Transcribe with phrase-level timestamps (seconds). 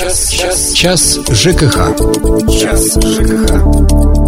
[0.00, 1.76] Час, час, час ЖКХ.
[2.60, 4.19] Час ЖКХ.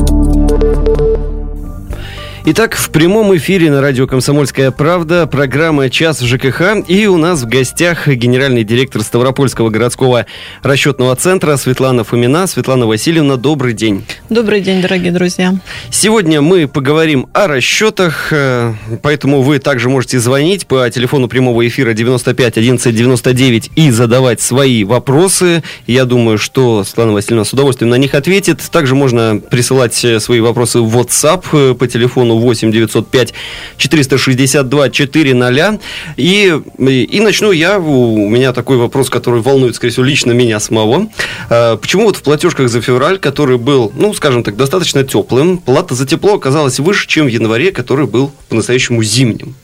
[2.44, 6.88] Итак, в прямом эфире на радио «Комсомольская правда» программа «Час ЖКХ».
[6.88, 10.26] И у нас в гостях генеральный директор Ставропольского городского
[10.64, 12.48] расчетного центра Светлана Фомина.
[12.48, 14.04] Светлана Васильевна, добрый день.
[14.28, 15.54] Добрый день, дорогие друзья.
[15.90, 18.72] Сегодня мы поговорим о расчетах, э,
[19.02, 24.82] поэтому вы также можете звонить по телефону прямого эфира 95 11 99 и задавать свои
[24.82, 25.62] вопросы.
[25.86, 28.58] Я думаю, что Светлана Васильевна с удовольствием на них ответит.
[28.72, 33.34] Также можно присылать э, свои вопросы в WhatsApp э, по телефону телефону 8 905
[33.76, 35.80] 462 400.
[36.16, 41.08] И, и начну я, у меня такой вопрос, который волнует, скорее всего, лично меня самого.
[41.50, 45.94] А, почему вот в платежках за февраль, который был, ну, скажем так, достаточно теплым, плата
[45.94, 49.54] за тепло оказалась выше, чем в январе, который был по-настоящему зимним?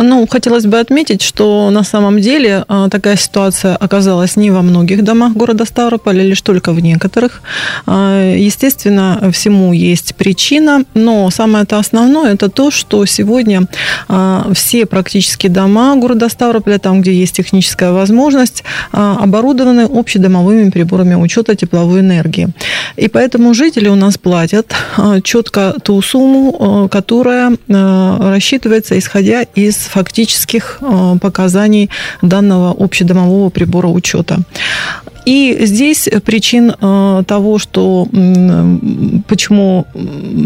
[0.00, 5.02] Ну, хотелось бы отметить, что на самом деле а, такая ситуация оказалась не во многих
[5.02, 7.42] домах города Ставрополя, лишь только в некоторых.
[7.84, 13.66] А, естественно, всему есть причина, но самое-то основное это то, что сегодня
[14.08, 18.62] а, все практически дома города Ставрополя, там, где есть техническая возможность,
[18.92, 22.50] оборудованы общедомовыми приборами учета тепловой энергии.
[22.96, 24.72] И поэтому жители у нас платят
[25.24, 31.90] четко ту сумму, которая рассчитывается исходя из фактических э, показаний
[32.22, 34.38] данного общедомового прибора учета.
[35.28, 38.08] И здесь причин э, того, что
[39.28, 39.86] почему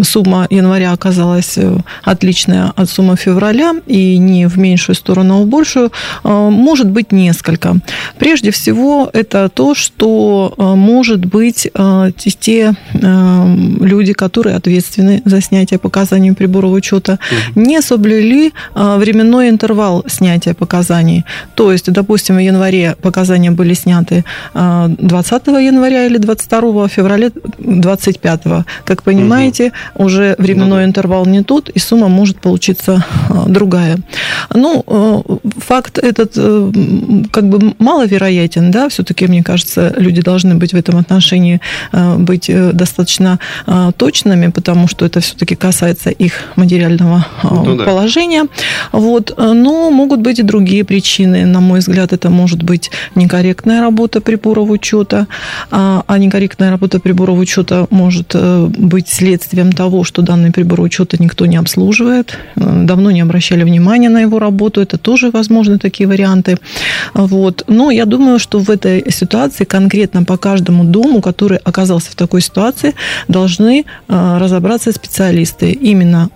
[0.02, 5.46] сумма января оказалась э, отличная от суммы февраля и не в меньшую сторону, а в
[5.46, 5.92] большую,
[6.24, 7.76] э, может быть несколько.
[8.18, 11.70] Прежде всего, это то, что может быть
[12.34, 17.20] те люди, которые ответственны за снятие показаний прибора учета,
[17.54, 21.24] не соблюли временной интервал снятия показаний.
[21.54, 24.24] То есть, допустим, в январе показания были сняты
[24.88, 28.42] 20 января или 22 февраля 25.
[28.84, 30.06] Как понимаете, угу.
[30.06, 33.98] уже временной ну, интервал не тот, и сумма может получиться а, другая.
[34.54, 36.72] Ну, э, факт этот э,
[37.30, 41.60] как бы маловероятен, да, все-таки, мне кажется, люди должны быть в этом отношении
[41.92, 43.38] э, быть достаточно
[43.96, 48.44] точными, потому что это все-таки касается их материального ну, положения.
[48.44, 48.98] Да.
[48.98, 49.34] Вот.
[49.36, 51.46] Но могут быть и другие причины.
[51.46, 55.26] На мой взгляд, это может быть некорректная работа прибора приборов учета,
[55.70, 61.16] а, а некорректная работа приборов учета может э, быть следствием того, что данный прибор учета
[61.18, 66.08] никто не обслуживает, э, давно не обращали внимания на его работу, это тоже возможны такие
[66.08, 66.56] варианты.
[67.14, 67.64] Вот.
[67.68, 72.40] Но я думаю, что в этой ситуации конкретно по каждому дому, который оказался в такой
[72.40, 72.94] ситуации,
[73.28, 75.72] должны э, разобраться специалисты.
[75.82, 76.30] Именно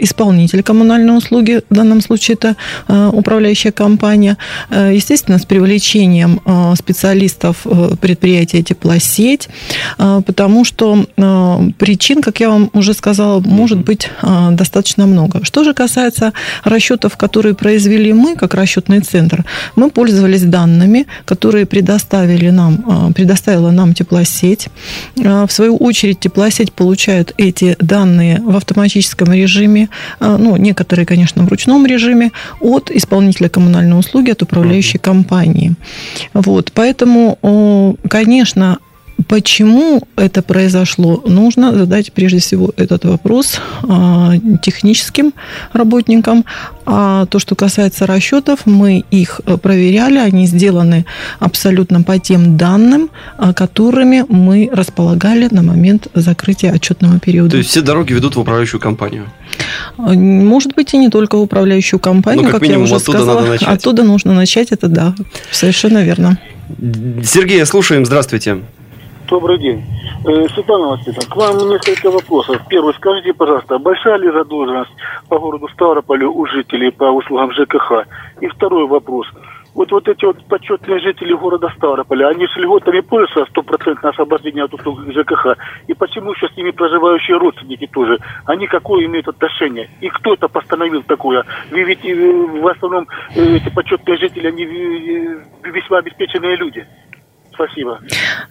[0.00, 2.56] исполнитель коммунальной услуги, в данном случае это
[3.12, 4.36] управляющая компания,
[4.70, 6.40] естественно, с привлечением
[6.76, 9.48] специалистов Э, предприятия теплосеть,
[9.98, 14.08] э, потому что э, причин, как я вам уже сказала, может быть
[14.50, 15.44] достаточно много.
[15.44, 16.32] Что же касается
[16.64, 19.44] расчетов, которые произвели мы, как расчетный центр,
[19.76, 24.68] мы пользовались данными, которые предоставили нам, предоставила нам теплосеть.
[25.16, 29.88] В свою очередь теплосеть получает эти данные в автоматическом режиме,
[30.20, 32.30] ну, некоторые, конечно, в ручном режиме,
[32.60, 35.74] от исполнителя коммунальной услуги, от управляющей компании.
[36.34, 37.38] Вот, поэтому
[38.08, 38.78] конечно,
[39.28, 41.22] Почему это произошло?
[41.26, 44.32] Нужно задать прежде всего этот вопрос а,
[44.62, 45.32] техническим
[45.72, 46.44] работникам.
[46.84, 51.06] А то, что касается расчетов, мы их проверяли, они сделаны
[51.38, 57.50] абсолютно по тем данным, а, которыми мы располагали на момент закрытия отчетного периода.
[57.50, 59.26] То есть все дороги ведут в управляющую компанию?
[59.98, 63.02] Может быть, и не только в управляющую компанию, Но ну, как, как минимум, я уже
[63.02, 63.40] оттуда сказала.
[63.40, 63.68] Надо начать.
[63.68, 65.14] Оттуда нужно начать, это да,
[65.50, 66.38] совершенно верно.
[67.22, 68.62] Сергей, слушаем, здравствуйте.
[69.28, 69.84] Добрый день.
[70.24, 72.60] Э, Светлана Васильевна, к вам несколько вопросов.
[72.68, 74.90] Первый, скажите, пожалуйста, большая ли задолженность
[75.28, 78.06] по городу Ставрополю у жителей по услугам ЖКХ?
[78.40, 79.26] И второй вопрос.
[79.74, 84.74] Вот, вот эти вот почетные жители города Ставрополя, они с льготами пользуются стопроцентное освобождение от
[84.74, 85.56] услуг ЖКХ.
[85.86, 88.18] И почему еще с ними проживающие родственники тоже?
[88.44, 89.88] Они какое имеют отношение?
[90.00, 91.44] И кто это постановил такое?
[91.70, 96.86] Вы ведь э, в основном э, эти почетные жители, они весьма обеспеченные люди.
[97.54, 98.00] Спасибо.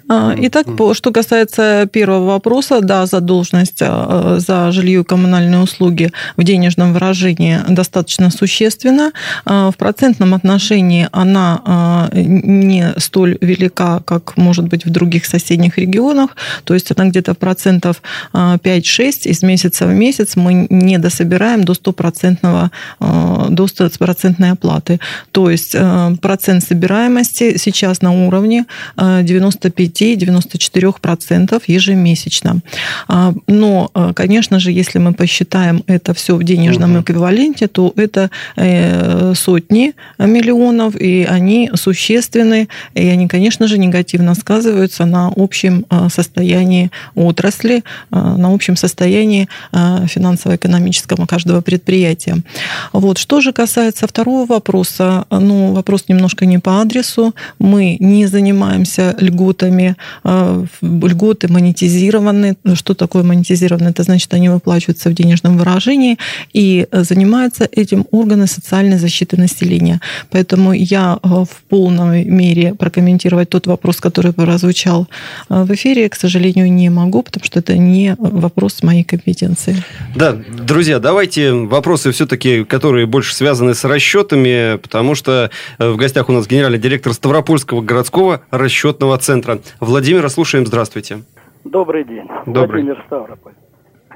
[0.09, 6.43] А, итак, что касается первого вопроса, да, задолженность а, за жилье и коммунальные услуги в
[6.43, 9.11] денежном выражении достаточно существенна.
[9.45, 16.35] А, в процентном отношении она не столь велика, как может быть в других соседних регионах.
[16.63, 18.01] То есть она где-то процентов
[18.33, 22.69] 5-6 из месяца в месяц мы не дособираем до 100%,
[23.49, 24.99] до 100% оплаты.
[25.31, 25.75] То есть
[26.21, 28.65] процент собираемости сейчас на уровне
[28.97, 32.61] 95-94% ежемесячно.
[33.47, 37.01] Но, конечно же, если мы посчитаем это все в денежном угу.
[37.01, 38.29] эквиваленте, то это
[39.35, 47.83] сотни миллионов, и они существенны, и они, конечно же, негативно сказываются на общем состоянии отрасли,
[48.09, 52.37] на общем состоянии финансово-экономическом каждого предприятия.
[52.93, 53.17] Вот.
[53.17, 57.33] Что же касается второго вопроса, ну, вопрос немножко не по адресу.
[57.59, 58.80] Мы не занимаемся
[59.17, 59.95] льготами.
[60.23, 62.55] А, льготы монетизированы.
[62.73, 63.89] Что такое монетизированы?
[63.89, 66.17] Это значит, они выплачиваются в денежном выражении,
[66.53, 70.01] и занимаются этим органы социальной защиты населения.
[70.29, 75.07] Поэтому я а, в полной мере прокомментировать тот вопрос, который прозвучал
[75.49, 79.83] в эфире, к сожалению, не могу, потому что это не вопрос моей компетенции.
[80.15, 86.29] Да, друзья, давайте вопросы все-таки, которые больше связаны с расчетами, потому что э, в гостях
[86.29, 88.41] у нас генеральный директор Ставропольского городского
[88.71, 89.57] расчетного центра.
[89.81, 91.17] Владимира, слушаем, здравствуйте.
[91.65, 92.27] Добрый день.
[92.45, 92.83] Добрый.
[92.83, 93.53] Владимир Ставрополь.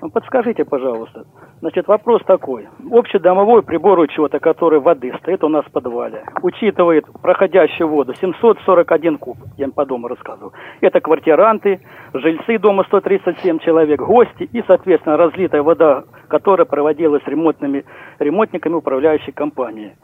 [0.01, 1.25] Ну, подскажите, пожалуйста,
[1.61, 2.67] значит, вопрос такой.
[2.91, 9.37] Общедомовой прибор учета, который воды стоит у нас в подвале, учитывает проходящую воду 741 куб,
[9.57, 10.53] я по дому рассказываю.
[10.81, 11.79] Это квартиранты,
[12.13, 17.83] жильцы дома 137 человек, гости и, соответственно, разлитая вода, которая проводилась ремонтными,
[18.19, 19.95] ремонтниками управляющей компании.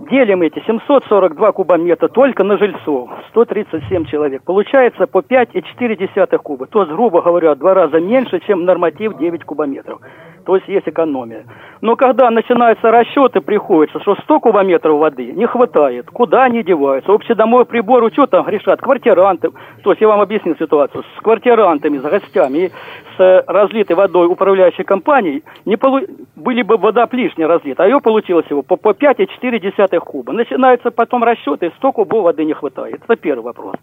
[0.00, 4.42] Делим эти 742 кубометра только на жильцов, 137 человек.
[4.42, 6.66] Получается по 5,4 куба.
[6.66, 10.00] То есть, грубо говоря, в два раза меньше, чем норматив 9 кубометров
[10.44, 11.44] то есть есть экономия.
[11.80, 17.12] Но когда начинаются расчеты, приходится, что 100 кубометров воды не хватает, куда они деваются.
[17.12, 19.50] Общедомовой прибор учета грешат квартиранты,
[19.82, 22.70] то есть я вам объяснил ситуацию, с квартирантами, с гостями
[23.16, 26.00] с разлитой водой управляющей компанией не полу...
[26.36, 30.32] были бы вода лишняя разлита, а ее получилось всего по, по 5,4 куба.
[30.32, 33.00] Начинаются потом расчеты, 100 кубов воды не хватает.
[33.04, 33.76] Это первый вопрос.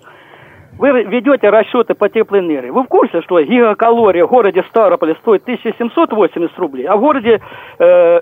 [0.82, 2.72] Вы ведете расчеты по теплоэнергии.
[2.72, 7.40] Вы в курсе, что гигакалория в городе Ставрополе стоит 1780 рублей, а в городе
[7.78, 8.22] э,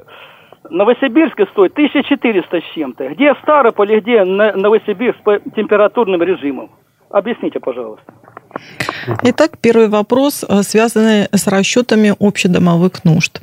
[0.70, 3.08] Новосибирске стоит 1400 с чем-то?
[3.12, 6.72] Где Ставрополь, где Новосибирск по температурным режимам?
[7.10, 8.12] Объясните, пожалуйста.
[9.24, 13.42] Итак, первый вопрос, э, связанный с расчетами общедомовых нужд.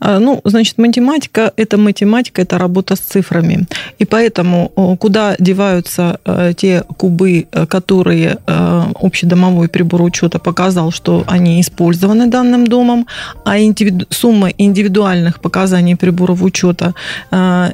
[0.00, 3.66] Э, ну, значит, математика– это математика, это работа с цифрами.
[3.98, 6.18] И поэтому э, куда деваются
[6.56, 13.06] те кубы, которые общедомовой прибор учета показал, что они использованы данным домом,
[13.44, 14.06] а индивиду...
[14.10, 16.94] сумма индивидуальных показаний приборов учета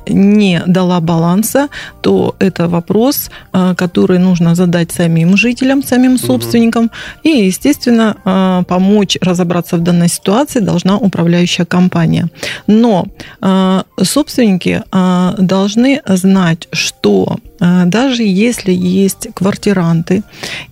[0.08, 1.68] не дала баланса,
[2.00, 3.30] то это вопрос,
[3.76, 6.90] который нужно задать самим жителям, самим собственникам,
[7.22, 12.28] и, естественно, а, помочь разобраться в данной ситуации должна управляющая компания.
[12.66, 13.06] Но
[13.40, 17.38] а, собственники а, должны знать, что
[17.86, 20.24] даже если есть квартиранты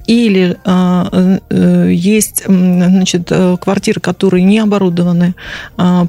[0.08, 5.34] или э, есть значит, э, квартиры, которые не оборудованы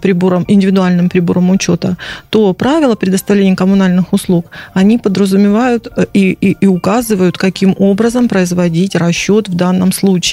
[0.02, 1.98] прибором, индивидуальным прибором учета,
[2.32, 8.96] то правила предоставления коммунальных услуг, они подразумевают э, и, и, и указывают, каким образом производить
[8.96, 10.31] расчет в данном случае.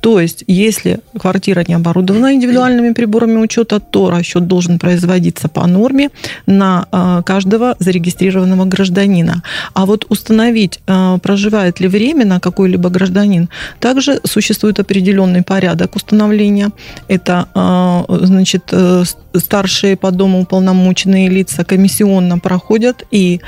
[0.00, 6.10] То есть, если квартира не оборудована индивидуальными приборами учета, то расчет должен производиться по норме
[6.46, 6.86] на
[7.24, 9.42] каждого зарегистрированного гражданина.
[9.74, 13.48] А вот установить, э, проживает ли временно какой-либо гражданин,
[13.80, 16.70] также существует определенный порядок установления.
[17.08, 19.04] Это, э, значит, э,
[19.40, 23.40] старшие по дому уполномоченные лица комиссионно проходят и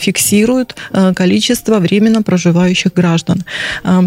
[0.00, 0.74] фиксируют
[1.14, 3.44] количество временно проживающих граждан.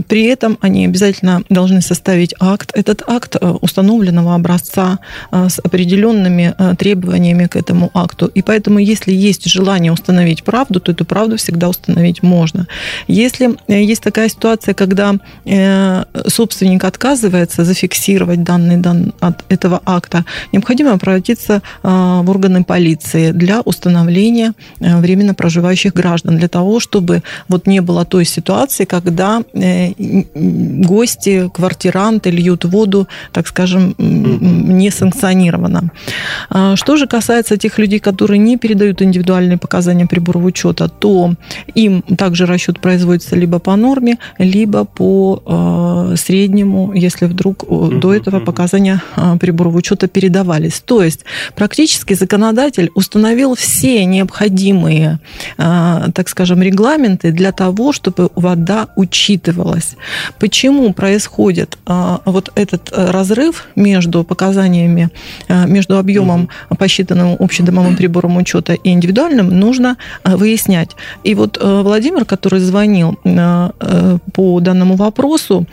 [0.07, 2.71] При этом они обязательно должны составить акт.
[2.73, 4.99] Этот акт установленного образца
[5.31, 8.27] с определенными требованиями к этому акту.
[8.27, 12.67] И поэтому, если есть желание установить правду, то эту правду всегда установить можно.
[13.07, 20.25] Если э, есть такая ситуация, когда э, собственник отказывается зафиксировать данные дан от этого акта,
[20.51, 21.87] необходимо обратиться э,
[22.23, 28.25] в органы полиции для установления временно проживающих граждан, для того, чтобы вот не было той
[28.25, 29.43] ситуации, когда
[30.33, 35.91] гости, квартиранты льют воду, так скажем, несанкционированно.
[36.75, 41.33] Что же касается тех людей, которые не передают индивидуальные показания приборов учета, то
[41.75, 45.41] им также расчет производится либо по норме, либо по
[46.11, 50.81] э, среднему, если вдруг э, до этого показания э, приборов учета передавались.
[50.91, 51.23] То есть
[51.55, 55.19] практически законодатель установил все необходимые,
[55.55, 59.95] так скажем, регламенты для того, чтобы вода учитывалась.
[60.37, 65.11] Почему происходит вот этот разрыв между показаниями,
[65.47, 69.95] между объемом, посчитанным общедомовым прибором учета и индивидуальным, нужно
[70.25, 70.97] выяснять.
[71.23, 73.17] И вот Владимир, который звонил
[74.33, 75.65] по данному вопросу,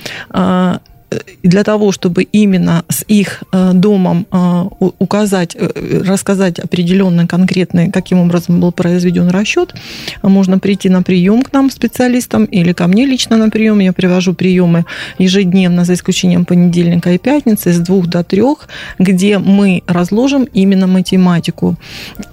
[1.43, 4.65] для того, чтобы именно с их э, домом э,
[4.99, 9.75] указать, э, рассказать определенно конкретно, каким образом был произведен расчет,
[10.23, 13.79] можно прийти на прием к нам специалистам или ко мне лично на прием.
[13.79, 14.85] Я привожу приемы
[15.19, 21.77] ежедневно, за исключением понедельника и пятницы, с двух до трех, где мы разложим именно математику.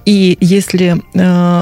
[0.06, 1.02] И если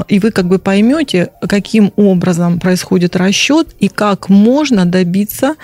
[0.08, 5.54] и вы как бы поймете, каким образом происходит расчет и как можно добиться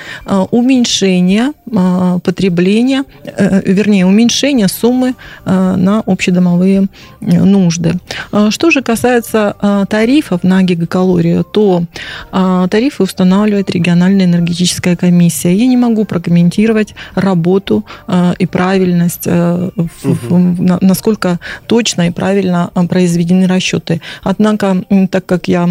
[0.50, 1.39] уменьшения
[1.76, 6.88] а, потребления, э, вернее, уменьшения суммы а, на общедомовые
[7.20, 7.94] э, нужды.
[8.32, 9.54] А, что же касается
[9.88, 11.84] тарифов на гигакалорию, то
[12.70, 15.54] тарифы устанавливает региональная энергетическая комиссия.
[15.54, 17.84] Я не могу прокомментировать работу
[18.38, 20.38] и правильность, угу.
[20.80, 24.00] насколько точно и правильно произведены расчеты.
[24.22, 25.68] Однако, так как я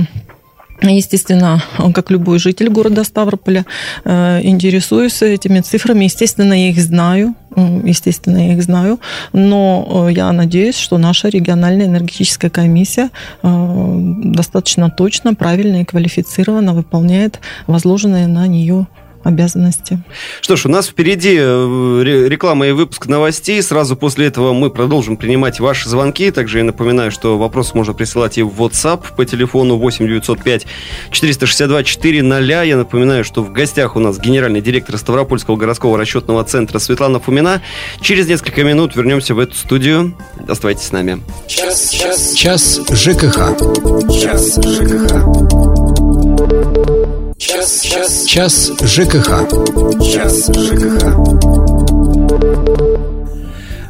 [0.82, 1.62] Естественно,
[1.94, 3.66] как любой житель города Ставрополя,
[4.06, 6.06] э, интересуюсь этими цифрами.
[6.06, 7.36] Естественно, я их знаю.
[7.84, 9.00] Естественно, я их знаю.
[9.34, 13.10] Но э, я надеюсь, что наша региональная энергетическая комиссия
[13.44, 18.88] э, достаточно точно, правильно и квалифицированно выполняет возложенные на нее
[19.24, 20.00] обязанности.
[20.42, 23.62] Что ж, у нас впереди э, реклама и выпуск новостей.
[23.62, 26.32] Сразу после этого мы продолжим принимать ваши звонки.
[26.32, 30.66] Также я напоминаю, что вопросы можно присылать и в WhatsApp по телефону 8 905
[31.12, 32.64] 462 400.
[32.64, 37.62] Я напоминаю, что в гостях у нас генеральный директор Ставропольского городского расчетного центра Светлана Фумина.
[38.02, 40.16] Через несколько минут вернемся в эту студию.
[40.48, 41.22] Оставайтесь с нами.
[41.48, 43.58] Час, час, час ЖКХ.
[44.12, 45.79] Час ЖКХ.
[47.40, 49.48] Час, час, час ЖКХ.
[50.04, 51.06] Час ЖКХ.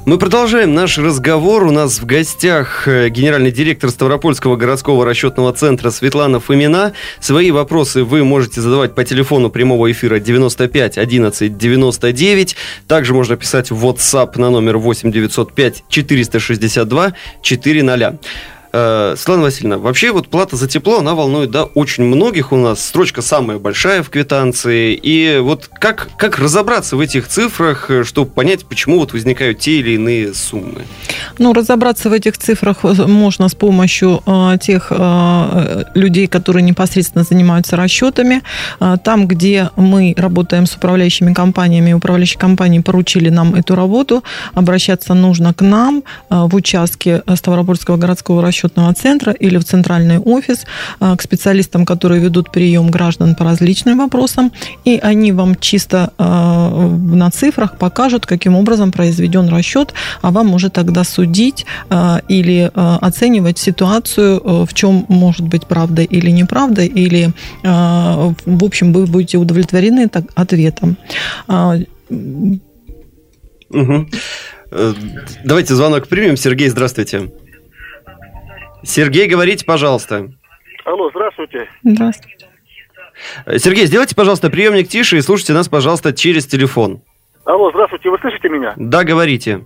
[0.05, 1.63] Мы продолжаем наш разговор.
[1.63, 6.93] У нас в гостях э, генеральный директор Ставропольского городского расчетного центра Светлана Фомина.
[7.19, 12.55] Свои вопросы вы можете задавать по телефону прямого эфира 95 11 99.
[12.87, 18.19] Также можно писать в WhatsApp на номер 8 905 462 400.
[18.71, 22.85] Э, Светлана Васильевна, вообще вот плата за тепло, она волнует, да, очень многих у нас.
[22.85, 24.93] Строчка самая большая в квитанции.
[24.93, 29.79] И вот как, как разобраться в этих цифрах, э, чтобы понять, почему вот возникают те
[29.79, 30.85] или иные суммы?
[31.39, 37.75] Ну, разобраться в этих цифрах можно с помощью э, тех э, людей, которые непосредственно занимаются
[37.75, 38.43] расчетами.
[38.79, 44.23] Э, там, где мы работаем с управляющими компаниями, управляющие компании поручили нам эту работу,
[44.53, 50.19] обращаться нужно к нам э, в участке Ставропольского городского расчета расчетного центра или в центральный
[50.19, 50.65] офис
[50.99, 54.51] а, к специалистам, которые ведут прием граждан по различным вопросам,
[54.85, 60.73] и они вам чисто а, на цифрах покажут, каким образом произведен расчет, а вам может
[60.73, 67.31] тогда судить а, или оценивать ситуацию, в чем может быть правда или неправда, или,
[67.63, 70.97] в общем, вы будете удовлетворены ответом.
[73.69, 74.07] Угу.
[75.45, 76.37] Давайте звонок примем.
[76.37, 77.29] Сергей, здравствуйте.
[78.83, 80.29] Сергей, говорите, пожалуйста.
[80.85, 81.67] Алло, здравствуйте.
[81.83, 82.47] Здравствуйте.
[83.57, 87.01] Сергей, сделайте, пожалуйста, приемник тише и слушайте нас, пожалуйста, через телефон.
[87.45, 88.73] Алло, здравствуйте, вы слышите меня?
[88.77, 89.61] Да, говорите.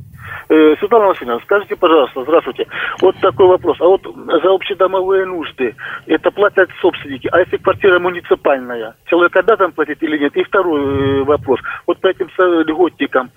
[0.49, 2.67] Э, Светлана Васильевна, скажите, пожалуйста, здравствуйте.
[3.01, 3.77] Вот такой вопрос.
[3.79, 10.01] А вот за общедомовые нужды это платят собственники, а если квартира муниципальная, человек обязан платить
[10.01, 10.35] или нет?
[10.35, 11.59] И второй э, вопрос.
[11.87, 13.31] Вот по этим льготникам,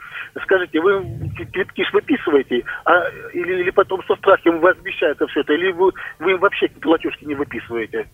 [0.47, 1.05] скажите, вы
[1.53, 6.37] квитки ж выписываете, а, или, или потом со страхом возмещается все это, или вы, вы
[6.39, 8.07] вообще платежки не выписываете?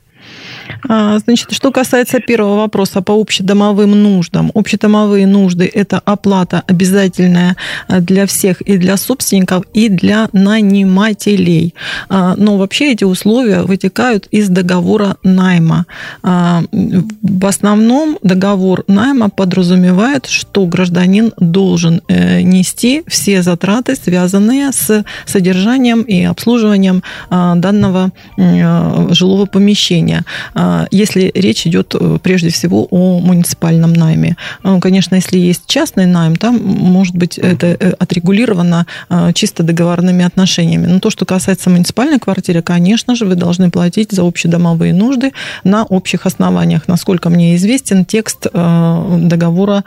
[0.89, 4.51] А, значит, что касается первого вопроса по общедомовым нуждам.
[4.55, 7.57] Общедомовые нужды– это оплата обязательная
[7.89, 11.75] а, для всех и для собственников, и для нанимателей.
[12.09, 15.87] А, но вообще эти условия вытекают из договора найма.
[16.23, 26.03] В основном договор найма подразумевает, что гражданин должен э, нести все затраты, связанные с содержанием
[26.03, 30.25] и обслуживанием данного жилого помещения объяснение.
[30.55, 34.37] А, если речь идет э, прежде всего о муниципальном найме.
[34.63, 40.25] Ну, конечно, если есть частный найм, там может быть это э, отрегулировано а, чисто договорными
[40.25, 40.87] отношениями.
[40.87, 45.33] Но то, что касается муниципальной квартиры, конечно же, вы должны платить за общедомовые нужды
[45.65, 46.89] на общих основаниях.
[46.89, 49.85] Насколько мне известен текст э, договора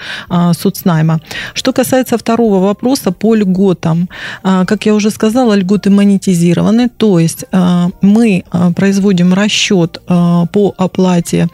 [0.54, 1.20] соцнайма.
[1.54, 4.10] Что касается второго вопроса по льготам.
[4.42, 7.46] Как я уже сказала, льготы монетизированы, то есть
[8.02, 8.44] мы
[8.76, 10.02] производим расчет
[10.52, 11.48] по оплате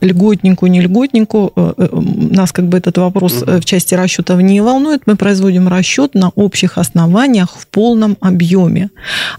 [0.00, 1.52] льготнику, не льготнику.
[1.56, 5.02] Нас как бы этот вопрос в части расчетов не волнует.
[5.06, 8.90] Мы производим расчет на общих основаниях в полном объеме.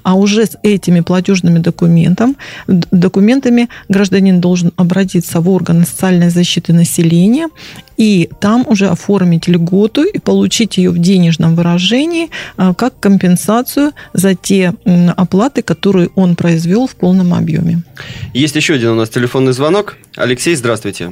[0.03, 2.35] А уже с этими платежными документами,
[2.67, 7.47] документами гражданин должен обратиться в органы социальной защиты населения
[8.01, 14.33] и там уже оформить льготу и получить ее в денежном выражении а, как компенсацию за
[14.33, 14.73] те
[15.15, 17.83] оплаты, которые он произвел в полном объеме.
[18.33, 19.97] Есть еще один у нас телефонный звонок.
[20.15, 21.11] Алексей, здравствуйте.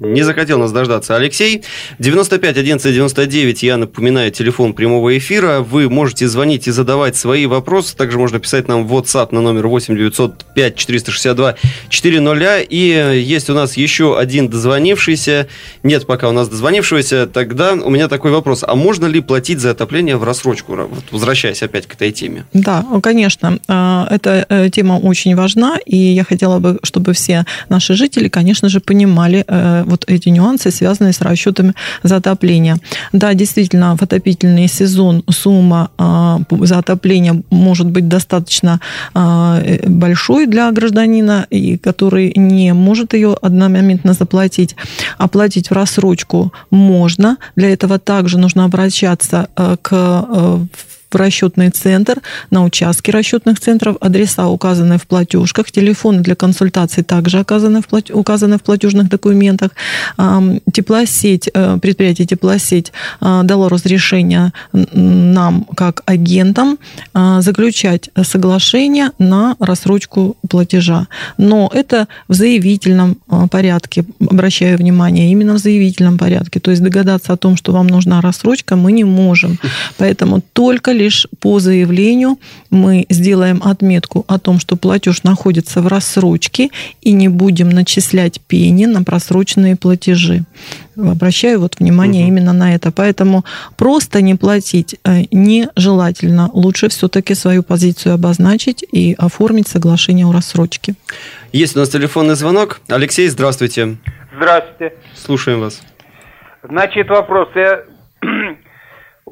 [0.00, 1.14] Не захотел нас дождаться.
[1.14, 1.62] Алексей,
[1.98, 5.60] 95 11 99, я напоминаю, телефон прямого эфира.
[5.60, 7.94] Вы можете звонить и задавать свои вопросы.
[7.94, 11.54] Также можно писать нам в WhatsApp на номер 8 905 462
[11.90, 12.60] 400.
[12.60, 12.76] И
[13.22, 15.48] есть у нас еще один дозвонившийся.
[15.82, 17.26] Нет пока у нас дозвонившегося.
[17.26, 18.64] Тогда у меня такой вопрос.
[18.66, 20.76] А можно ли платить за отопление в рассрочку?
[20.76, 22.46] Вот возвращаясь опять к этой теме.
[22.54, 23.58] Да, конечно.
[23.68, 25.78] А, эта э, тема очень важна.
[25.84, 30.70] И я хотела бы, чтобы все наши жители, конечно же, понимали э, вот эти нюансы,
[30.70, 32.76] связанные с расчетами за отопление.
[33.12, 38.80] Да, действительно, в отопительный сезон сумма а, за отопление может быть достаточно
[39.14, 44.76] а, большой для гражданина, и который не может ее одномоментно заплатить.
[45.18, 47.36] Оплатить в рассрочку можно.
[47.56, 50.60] Для этого также нужно обращаться а, к
[51.10, 57.40] в расчетный центр, на участке расчетных центров, адреса указаны в платежках, телефоны для консультаций также
[57.40, 58.10] указаны в, плат...
[58.10, 59.70] указаны в платежных документах.
[60.72, 66.78] Теплосеть, э, предприятие Теплосеть э, дало разрешение нам, как агентам,
[67.14, 71.06] э, заключать соглашение на рассрочку платежа.
[71.38, 73.16] Но это в заявительном
[73.50, 76.60] порядке, обращаю внимание, именно в заявительном порядке.
[76.60, 79.58] То есть догадаться о том, что вам нужна рассрочка, мы не можем.
[79.96, 82.38] Поэтому только лишь по заявлению
[82.70, 86.68] мы сделаем отметку о том, что платеж находится в рассрочке
[87.00, 90.44] и не будем начислять пени на просроченные платежи.
[90.96, 92.28] Обращаю вот внимание угу.
[92.28, 92.92] именно на это.
[92.92, 93.44] Поэтому
[93.76, 96.50] просто не платить э, нежелательно.
[96.52, 100.94] Лучше все-таки свою позицию обозначить и оформить соглашение о рассрочке.
[101.52, 102.80] Есть у нас телефонный звонок.
[102.88, 103.96] Алексей, здравствуйте.
[104.36, 104.94] Здравствуйте.
[105.14, 105.80] Слушаем вас.
[106.62, 107.48] Значит, вопрос.
[107.54, 107.84] Я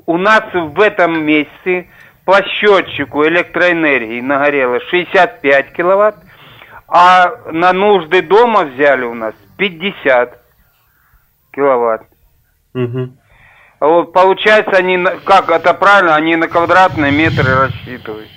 [0.08, 1.86] у нас в этом месяце
[2.24, 6.16] по счетчику электроэнергии нагорело 65 киловатт,
[6.88, 10.40] а на нужды дома взяли у нас 50
[11.52, 12.06] киловатт.
[12.72, 13.10] Угу.
[13.80, 18.30] Вот получается, они, как это правильно, они на квадратные метры рассчитывают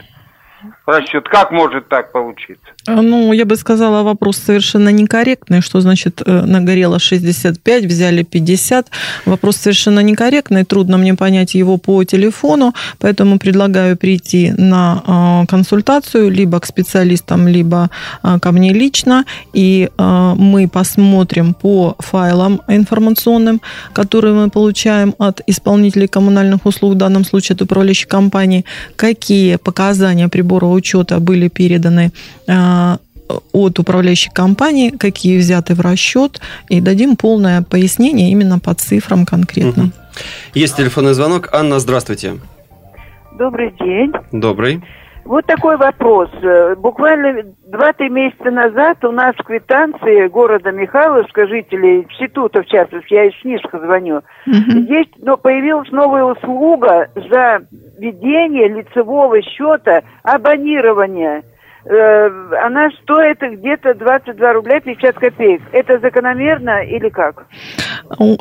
[0.86, 1.28] расчет.
[1.30, 2.74] Как может так получиться?
[2.88, 5.62] А, ну, я бы сказала, вопрос совершенно некорректный.
[5.62, 8.88] Что значит э, нагорело 65, взяли 50?
[9.26, 10.63] Вопрос совершенно некорректный.
[10.63, 12.74] Трудно мне понять его по телефону.
[13.00, 17.89] Поэтому предлагаю прийти на а, консультацию либо к специалистам, либо
[18.24, 19.26] а, ко мне лично.
[19.54, 23.62] И мы посмотрим по файлам информационным,
[23.94, 28.65] которые мы получаем от исполнителей коммунальных услуг, в данном случае от управляющей компании,
[28.96, 32.12] какие показания прибора учета были переданы
[33.54, 39.84] от управляющей компании, какие взяты в расчет, и дадим полное пояснение именно по цифрам конкретно.
[39.84, 39.92] Угу.
[40.54, 41.50] Есть телефонный звонок.
[41.54, 42.34] Анна, здравствуйте.
[43.38, 44.12] Добрый день.
[44.32, 44.84] Добрый.
[45.24, 46.30] Вот такой вопрос.
[46.78, 53.26] Буквально два-три месяца назад у нас в квитанции города Михайловска, жителей института, в частности, я
[53.26, 54.80] из Снижка звоню, угу.
[54.90, 57.62] есть, но появилась новая услуга за
[58.00, 61.51] ведение лицевого счета абонирования– Э,
[61.86, 65.62] она стоит где-то 22 рубля 50 копеек.
[65.72, 67.48] Это закономерно или как?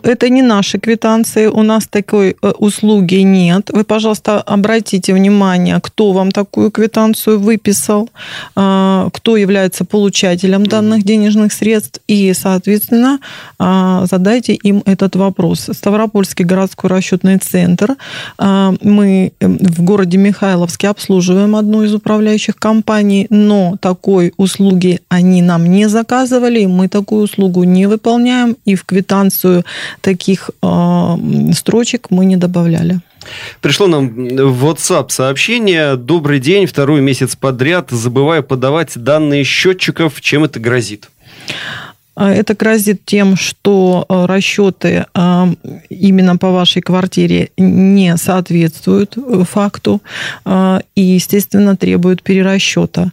[0.02, 3.70] Это не наши квитанции, у нас такой э, услуги нет.
[3.72, 8.10] Вы, пожалуйста, обратите внимание, кто вам такую квитанцию выписал,
[8.56, 13.20] э, кто является получателем данных денежных средств, и, соответственно,
[13.58, 15.70] задайте им этот вопрос.
[15.72, 17.96] Ставропольский городской расчетный центр.
[18.38, 25.88] Мы в городе Михайловске обслуживаем одну из управляющих компаний но такой услуги они нам не
[25.88, 29.64] заказывали, мы такую услугу не выполняем, и в квитанцию
[30.02, 31.16] таких э,
[31.54, 33.00] строчек мы не добавляли.
[33.60, 35.96] Пришло нам в WhatsApp сообщение.
[35.96, 40.20] Добрый день, второй месяц подряд забываю подавать данные счетчиков.
[40.20, 41.10] Чем это грозит?
[42.20, 45.46] А, это грозит тем, что э, расчеты э,
[45.88, 50.02] именно по вашей квартире не соответствуют э, факту
[50.46, 53.10] и, естественно, требуют перерасчета.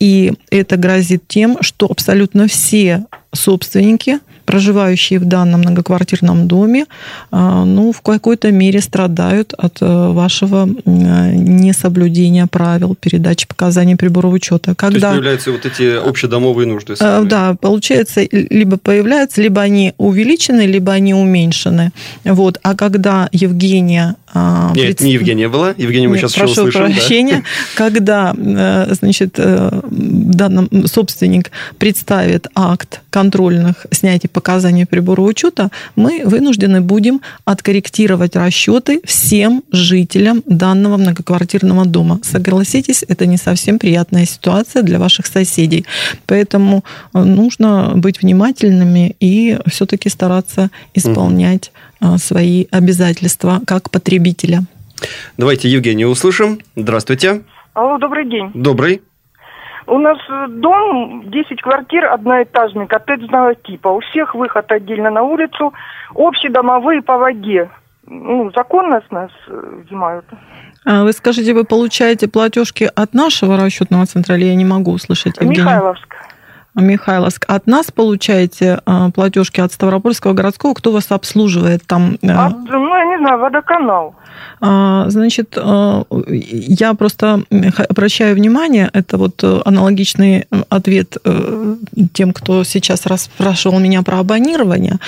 [0.00, 4.18] И это грозит тем, что абсолютно все собственники
[4.48, 6.86] проживающие в данном многоквартирном доме,
[7.30, 14.74] а, ну, в какой-то мере страдают от э, вашего несоблюдения правил передачи показаний приборов учета.
[14.74, 16.94] Когда, То есть появляются вот эти общедомовые нужды?
[16.98, 21.92] Э, да, получается, либо появляются, либо они увеличены, либо они уменьшены.
[22.24, 22.58] Вот.
[22.62, 25.00] А когда Евгения а, Нет, пред...
[25.00, 25.74] не Евгения была.
[25.76, 26.94] Евгения мы Нет, сейчас прошу еще услышим.
[26.94, 27.36] прощения.
[27.36, 27.42] Да.
[27.74, 37.20] Когда, э, значит, данный собственник представит акт контрольных снятий показаний прибора учета, мы вынуждены будем
[37.44, 42.20] откорректировать расчеты всем жителям данного многоквартирного дома.
[42.22, 45.84] Согласитесь, это не совсем приятная ситуация для ваших соседей.
[46.26, 52.18] Поэтому э, нужно быть внимательными и все-таки стараться исполнять угу.
[52.18, 54.60] свои обязательства как потребителя.
[55.36, 56.60] Давайте Евгения услышим.
[56.76, 57.42] Здравствуйте.
[57.74, 58.52] Алло, добрый день.
[58.54, 59.02] Добрый.
[59.88, 63.88] У нас э, дом, 10 квартир, одноэтажный, коттеджного типа.
[63.88, 65.72] У всех выход отдельно на улицу.
[66.14, 67.70] Общедомовые по воде.
[68.06, 70.24] Ну, законно с нас э, взимают.
[70.84, 75.36] А вы скажите, вы получаете платежки от нашего расчетного центра, или я не могу услышать,
[75.36, 75.62] Евгения?
[75.62, 76.16] Михайловск.
[76.74, 77.44] Михайловск.
[77.48, 80.74] От нас получаете а, платежки от Ставропольского городского?
[80.74, 82.14] Кто вас обслуживает там?
[82.22, 84.14] От, а, ну, я не знаю, водоканал.
[84.60, 87.42] А, значит, я просто
[87.88, 91.76] обращаю внимание, это вот аналогичный ответ э,
[92.12, 94.98] тем, кто сейчас расспрашивал меня про абонирование.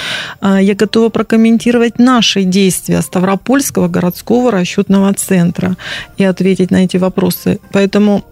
[0.42, 5.77] Я готова прокомментировать наши действия Ставропольского городского расчетного центра
[6.16, 7.61] и ответить на эти вопросы.
[7.73, 8.25] Поэтому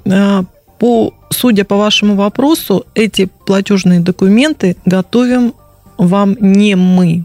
[0.79, 5.55] по, судя по вашему вопросу, эти платежные документы готовим
[5.97, 7.25] вам не мы.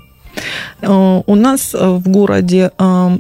[0.81, 3.17] Э, у нас в городе э,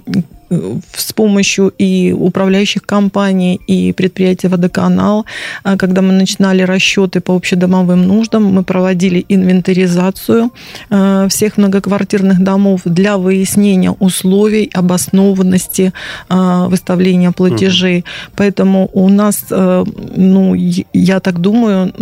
[0.95, 5.25] с помощью и управляющих компаний, и предприятия «Водоканал»,
[5.63, 10.51] а, когда мы начинали расчеты по общедомовым нуждам, мы проводили инвентаризацию
[10.89, 15.93] а, всех многоквартирных домов для выяснения условий, обоснованности
[16.29, 17.99] а, выставления платежей.
[17.99, 18.05] Угу.
[18.35, 20.55] Поэтому у нас, ну,
[20.93, 21.93] я так думаю,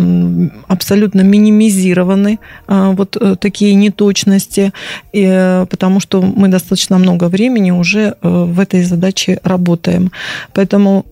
[0.67, 4.71] абсолютно минимизированы вот э, такие неточности,
[5.11, 10.11] потому что мы достаточно много времени уже э, в этой задаче работаем.
[10.53, 11.05] Поэтому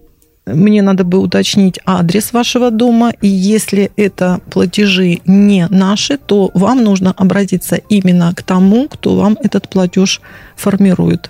[0.54, 6.84] мне надо бы уточнить адрес вашего дома, и если это платежи не наши, то вам
[6.84, 10.22] нужно обратиться именно к тому, кто вам этот платеж
[10.56, 11.30] формирует.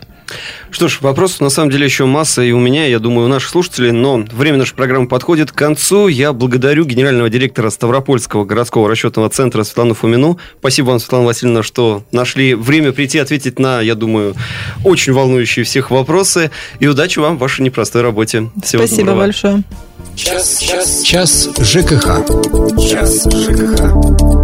[0.71, 3.49] Что ж, вопросов на самом деле еще масса и у меня, я думаю, у наших
[3.49, 6.07] слушателей, но время нашей программы подходит к концу.
[6.07, 10.39] Я благодарю генерального директора Ставропольского городского расчетного центра Светлану Фомину.
[10.59, 14.35] Спасибо вам, Светлана Васильевна, что нашли время прийти ответить на, я думаю,
[14.83, 16.51] очень волнующие всех вопросы.
[16.79, 18.49] И удачи вам в вашей непростой работе.
[18.63, 19.25] Всего Спасибо доброго.
[19.25, 19.63] большое.
[20.15, 22.25] Час, час, час ЖКХ.
[22.79, 24.38] Час ЖКХ.